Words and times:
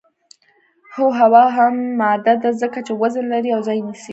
هو 0.95 1.07
هوا 1.19 1.45
هم 1.57 1.75
ماده 2.01 2.33
ده 2.43 2.49
ځکه 2.61 2.79
چې 2.85 2.93
وزن 3.01 3.25
لري 3.33 3.49
او 3.53 3.61
ځای 3.67 3.79
نیسي. 3.87 4.09